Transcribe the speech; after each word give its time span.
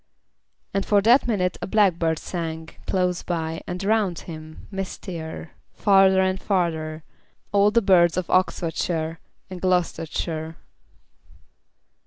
And 0.73 0.83
for 0.83 0.99
that 1.03 1.27
minute 1.27 1.59
a 1.61 1.67
blackbird 1.67 2.17
sang 2.17 2.69
Close 2.87 3.21
by, 3.21 3.61
and 3.67 3.83
round 3.83 4.17
him, 4.21 4.65
mistier, 4.71 5.51
Farther 5.73 6.21
and 6.21 6.41
farther, 6.41 7.03
all 7.51 7.69
the 7.69 7.83
birds 7.83 8.17
Of 8.17 8.27
Oxfordshire 8.27 9.19
and 9.51 9.61
Gloustershire. 9.61 10.55